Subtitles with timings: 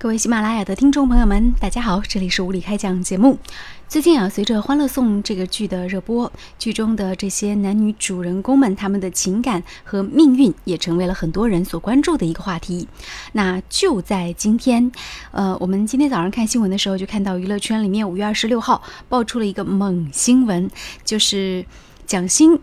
[0.00, 3.36] 各位喜马拉雅的听众朋友们，大家好，这里是无理开讲节目。
[3.88, 12.86] 最近啊，随着《欢乐颂》这个剧的热播，剧中的这些男女主人公们，他们的情感和命运也成为了很多人所关注的一个话题。
[13.32, 14.92] 那就在今天，
[15.32, 20.70] 呃，我们今天早上看新闻的时候，就看到娱乐圈里面五月二十六号爆出了一个猛新闻，
[21.04, 21.66] 就是
[22.06, 22.60] 蒋欣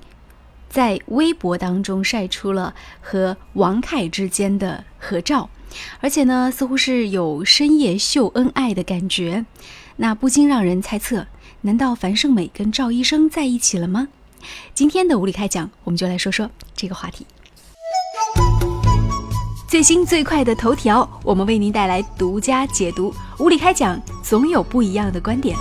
[0.69, 5.49] 在微博当中晒出了和王凯之间的合照。
[5.99, 9.45] 而且呢，似乎是有深夜秀恩爱的感觉，
[9.97, 11.27] 那不禁让人猜测：
[11.61, 14.07] 难道樊胜美跟赵医生在一起了吗？
[14.73, 17.25] 今天的无理开讲，我们就来说说这个话题。
[19.67, 23.13] 最新最快的头条，我们为您带来独家解读。
[23.39, 25.57] 无理开讲，总有不一样的观点。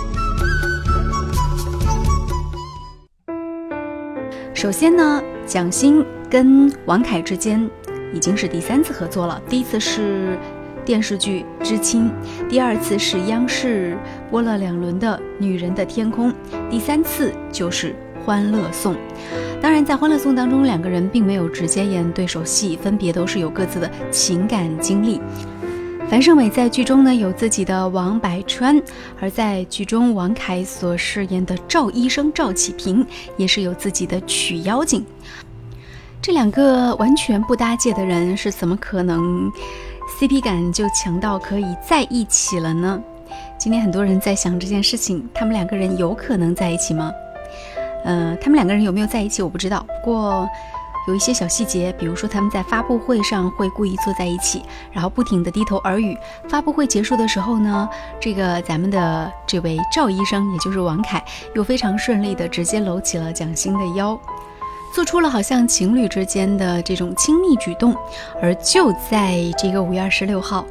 [4.53, 7.69] 首先呢，蒋欣跟王凯之间。
[8.15, 10.39] 已经是第三次合作了，第一次是
[10.85, 12.09] 电视剧《知青》，
[12.47, 13.97] 第二次是央视
[14.31, 16.31] 播了两轮的《女人的天空》，
[16.69, 17.89] 第三次就是
[18.25, 18.93] 《欢乐颂》。
[19.61, 25.19] 当然，在《欢乐颂》当中，两个人并没有直接演对手戏，分别都是有各自的情感经历。
[26.07, 28.79] 樊胜美在剧中呢有自己的王百川，
[29.19, 33.05] 而在剧中王凯所饰演的赵医生赵启平
[33.37, 35.03] 也是有自己的曲妖精。
[36.25, 39.51] 这两个完全不搭界的人是怎么可能
[40.19, 42.99] CP 感就强到可以在一起了呢？
[43.59, 47.11] 今天很多人在想这件事情，他们两个人有可能在一起吗？
[48.03, 50.49] 呃，他们两个人有没有在一起我不知道，不过
[51.07, 56.17] 有一些小细节，比如说他们在发布会上会故意坐在一起，然后不停的低头耳语。
[56.49, 57.87] 发布会结束的时候呢，
[58.19, 64.19] 这个咱们的这位赵医生，也就是王凯，又非常顺利的直接搂起了蒋欣的腰。
[64.95, 67.93] 做出了好像情侣之间的这种亲密举动，
[68.41, 70.63] 而就在这个五月二十六号，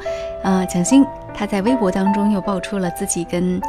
[0.42, 3.60] 呃，蒋欣她在微博当中又爆出了自己跟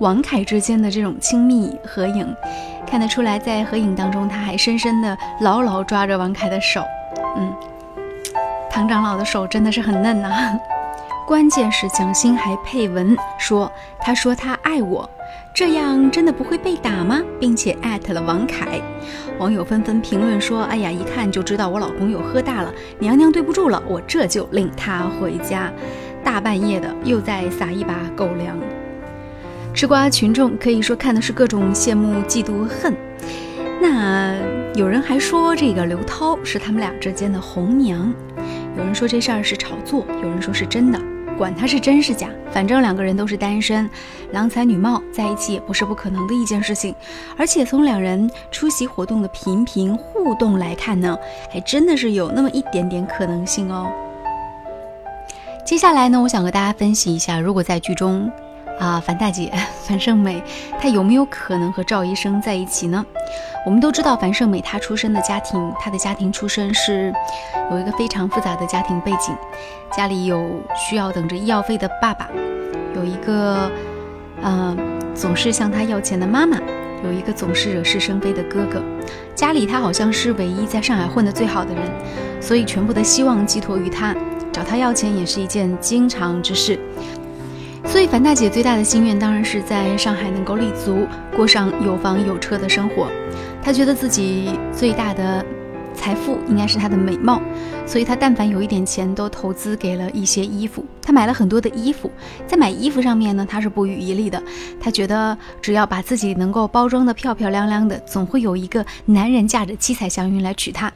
[0.00, 2.26] 王凯之间的这种亲密合影，
[2.84, 6.82] 看得出来，在合影当中，他还深深的牢牢抓着王凯的手，
[7.36, 7.54] 嗯，
[8.68, 10.58] 唐长老的手真的是很嫩呐。
[11.28, 15.08] 关键是蒋欣还配文说，他说他爱我。
[15.54, 17.22] 这样真的不会被打吗？
[17.40, 18.80] 并且艾特了王凯，
[19.38, 25.72] 网友纷纷评论说：“哎呀，一看就知道我老公又喝大了，娘娘对不住了，我这就领他回家。”
[26.22, 28.58] 大半夜的又在撒一把狗粮，
[29.72, 32.92] 吃瓜群众可以说看的是各种羡慕、嫉妒、恨。
[33.80, 34.34] 那
[34.74, 38.12] 有人还说这个刘涛是他们俩之间的红娘，
[38.76, 41.00] 有人说这事儿是炒作，有人说是真的。
[41.36, 43.88] 管他是真是假，反正两个人都是单身，
[44.32, 46.94] 郎才女貌，在一起也不是不可能的一件事情。
[47.36, 51.16] 而且从两人出席活动的频频互动来看呢，
[51.50, 53.86] 还真的是有那么一点点可能性哦。
[55.64, 58.30] 接下来呢，我想和大家分析一下，如果在剧中。
[58.78, 59.50] 啊，樊大姐，
[59.88, 60.42] 樊胜美，
[60.78, 63.06] 她有没有可能和赵医生在一起呢？
[63.66, 67.12] 我们都知道，樊胜美她出生的家庭，她的家庭出身是
[67.68, 69.34] 有一个非常复杂的家庭背景，
[69.90, 72.28] 家里有需要等着医药费的爸爸，
[72.94, 73.68] 有一个
[74.40, 74.76] 呃
[75.16, 76.60] 总是向她要钱的妈妈，
[77.02, 78.80] 有一个总是惹是生非的哥哥，
[79.34, 81.82] 家里她好像是唯一在上海混得最好的人，
[82.40, 84.14] 所以全部的希望寄托于他，
[84.52, 86.78] 找他要钱也是一件经常之事。
[87.84, 91.06] 所以，樊大姐最大的心愿当然是在上海能够立足，
[91.36, 93.08] 过上有房有车的生活。
[93.66, 95.44] 他觉得自己最大的
[95.92, 97.42] 财富应该是他的美貌，
[97.86, 100.84] 所以她但凡有一点钱，都投资给了一些衣服。
[101.00, 102.10] 她买了很多的衣服，
[102.46, 104.42] 在买衣服上面呢，她是不遗余力的。
[104.80, 110.92] 她觉得只要把自己能够包装的漂漂亮亮的，总会有一个男人驾着七彩祥云来娶她。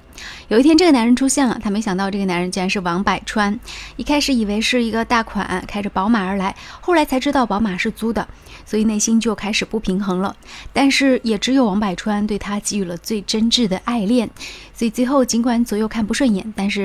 [0.49, 3.59] 有一天，这个男人出现了，他没想到这个男人竟然是王百川。
[3.97, 8.29] 一开始以为是一个大款开着宝马而来，后来才知道宝马是租的，
[8.67, 10.37] 所以内心就开始不平衡了。
[10.75, 14.29] 但是也只有王百川对他给予了最真挚的爱恋，
[14.75, 16.80] 所以最后尽管左右看不顺眼，但是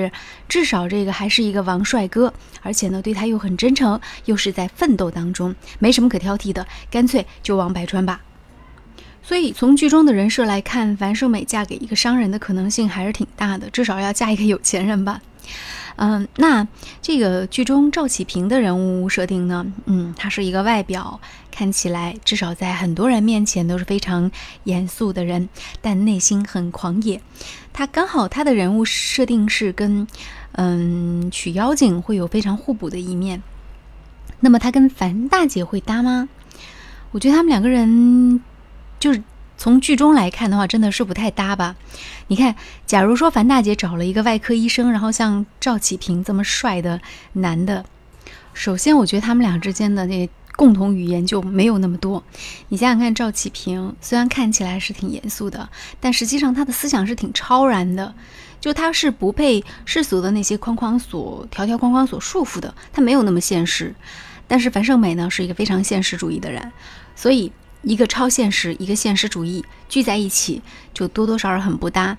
[0.48, 8.22] 至少这个还是一个王帅哥，而且呢对他又很真诚，又是在奋斗当中，没什么可挑剔的，干脆就王百川吧。
[9.24, 15.20] 所以从剧中的人设来看，樊胜美嫁给一个商人的可能性还是挺大的，至少要嫁一个有钱人吧。
[15.98, 16.68] 嗯，那
[17.02, 19.66] 这个剧中赵启平的人物设定呢？
[19.86, 21.20] 嗯，他是一个外表
[21.52, 24.30] 看起来至少在很多人面前都是非常
[24.66, 25.48] 严肃的人，
[25.82, 27.22] 但内心很狂野。
[27.72, 30.08] 他刚好他的人物设定是跟
[30.54, 33.42] 嗯曲妖精会有非常互补的一面。
[34.40, 36.28] 那么他跟樊大姐会搭吗？
[37.12, 38.42] 我觉得他们两个人。
[38.98, 39.22] 就是
[39.58, 41.76] 从剧中来看的话，真的是不太搭吧？
[42.28, 42.56] 你看，
[42.86, 47.00] 假如说樊大姐找了一个外科医生，然后像赵启平这么帅的
[47.34, 47.86] 男的，
[48.54, 52.24] 首先，我觉得他们俩之间的那共同语言就没有那么多。
[52.70, 55.70] 你想想看，赵启平虽然看起来是挺严肃的，
[56.00, 58.14] 但实际上他的思想是挺超然的，
[58.60, 63.94] 就他是不被世俗的那些框框所条条框框所束缚的，他没有那么现实。
[64.48, 66.72] 但是樊胜美呢，是一个非常现实主义的人，
[67.16, 67.52] 所以
[67.86, 70.62] 一个超现实，一个现实主义聚在一起，
[70.94, 72.18] 就多多少少很不搭。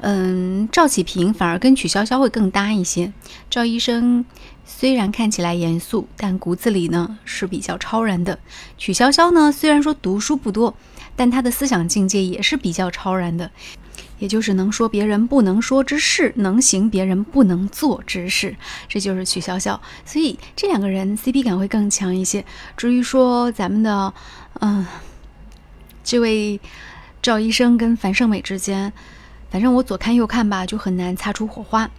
[0.00, 3.12] 嗯，赵启平反而跟曲筱绡会更搭一些。
[3.50, 4.24] 赵医生
[4.64, 8.38] 虽然看起来严肃，但骨子里呢是比较超然的。
[8.76, 10.76] 曲筱绡呢，虽然说读书不多，
[11.16, 13.50] 但她的思想境界也是比较超然的，
[14.18, 18.56] 也就是能说别人不能说之事，能行别人不能做之事，
[18.88, 19.78] 这就是曲筱绡。
[20.04, 22.44] 所以这两个人 CP 感会更强一些。
[22.76, 24.12] 至于说咱们的，
[24.60, 24.86] 嗯，
[26.02, 26.60] 这位
[27.20, 28.92] 赵医生跟樊胜美之间。
[29.50, 31.90] 反正我左看右看吧，就很难擦出火花。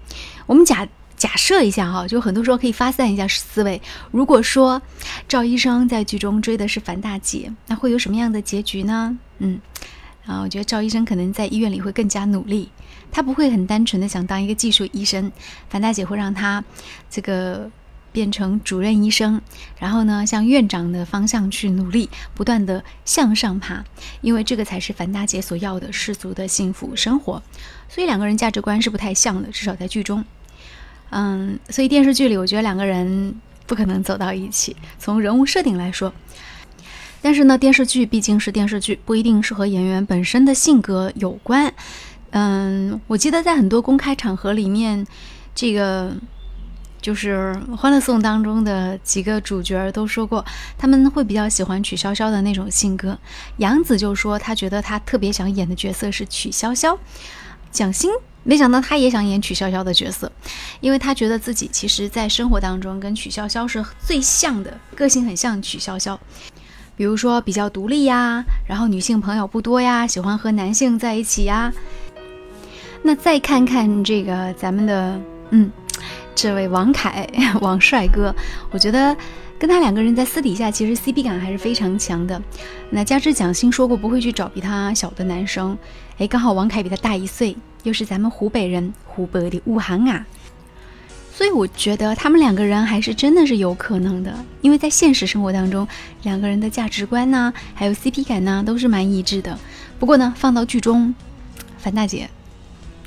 [0.46, 0.88] 我们假
[1.18, 3.82] 假设一下哈，就很多时候可以发散一下思维。
[4.12, 4.80] 如果说
[5.28, 9.18] 赵医生在剧中追的是樊大姐，那会有什么样的结局呢？
[9.40, 9.60] 嗯，
[10.26, 12.70] 啊，我觉得赵医生可能在医院里会更加努力，
[13.12, 15.32] 他不会很单纯的想当一个技术医生。
[15.70, 16.64] 樊大姐会让他
[17.10, 17.72] 这个。
[18.12, 19.40] 变成主任医生，
[19.78, 23.86] 然后呢，向院长的方向去努力，不断的向上爬，
[24.22, 27.40] 因为这个才是樊大姐所要的世俗的幸福生活。
[27.88, 30.26] 所以两个人价值观是不太像的，至少在剧中。
[31.12, 33.36] 嗯，所以电视剧里，我觉得两个人
[33.68, 34.76] 不可能走到一起。
[34.98, 36.12] 从人物设定来说，
[37.22, 41.74] 但是呢，电视剧毕竟是电视剧，不一定是和演员本身的性格有关。
[42.32, 45.06] 嗯，我记得在很多公开场合里面，
[45.54, 46.16] 这个。
[47.02, 50.44] 就是《欢乐颂》当中的几个主角都说过，
[50.78, 53.18] 他们会比较喜欢曲筱绡的那种性格。
[53.56, 56.98] 杨紫就说，她觉得她特别想演的角色是曲筱绡。
[57.72, 58.12] 蒋欣
[58.44, 60.30] 没想到她也想演曲筱绡的角色，
[60.82, 66.18] 因为她觉得自己其实在生活当中跟曲筱绡是最像的，个性很像曲筱绡。
[67.00, 71.72] 比如说比较独立呀，然后女性朋友不多呀，喜欢和男性在一起呀。
[73.02, 75.18] 那再看看这个咱们的，
[75.52, 75.72] 嗯。
[76.36, 77.26] 这位王凯，
[77.62, 78.36] 王帅哥，
[78.72, 79.16] 我觉得
[79.58, 82.42] 跟他两个人在私底下其实 CP 感还是非常强的。
[82.90, 85.78] 那加之蒋欣说过不会去找比他小的男生，
[86.18, 90.26] 哎，刚好王凯比他大一岁，又是咱们湖北人，湖北的武汉啊，
[91.40, 95.88] 所以我觉得他们两个人还是真的是有可能的，因为在现实生活当中，
[96.24, 99.58] 两个人的价值观呢，还有 CP 感呢，都是蛮一致的。
[99.98, 101.16] 不过呢，放到剧中，
[101.78, 102.30] 樊大姐，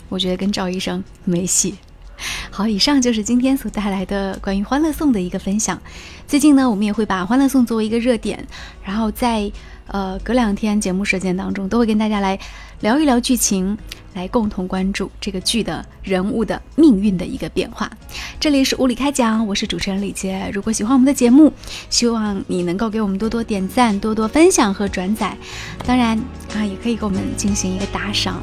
[0.09, 1.75] 我觉得跟赵医生没戏。
[2.51, 5.79] 好，以上就是今天所带来的关于《欢乐颂》的一个分享。
[6.27, 8.43] 最近呢，我们也会把《欢乐颂》作为一个热点，
[8.83, 9.53] 然后在
[9.89, 12.39] 呃隔两天节目时间当中，都会跟大家来
[12.81, 13.77] 聊一聊剧情，
[14.15, 17.91] 来共同关注这个剧的人物的命运的一个变化。
[18.39, 20.51] 这里是物理开讲，我是主持人李杰。
[20.53, 21.53] 如果喜欢我们的节目，
[21.91, 25.37] 希望你能够给我们多多点赞、多多分享和转载。
[25.85, 26.19] 当然
[26.55, 28.43] 啊，也可以给我们进行一个打赏。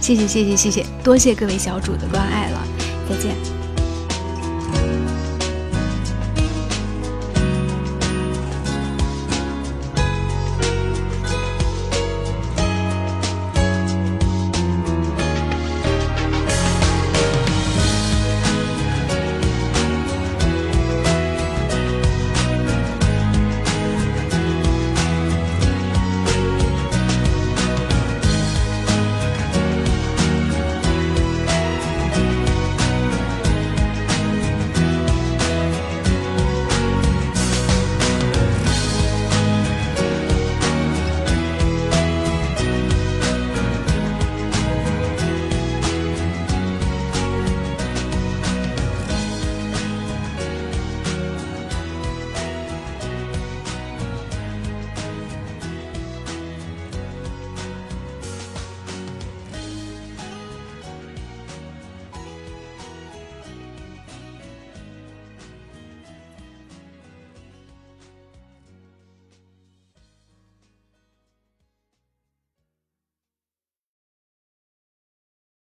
[0.00, 2.66] 谢谢谢谢谢谢，多谢各位小主的关爱了。
[3.08, 3.59] 再见。